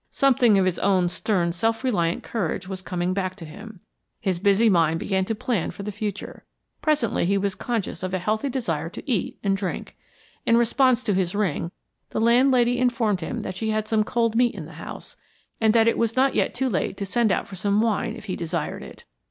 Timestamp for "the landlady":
12.09-12.79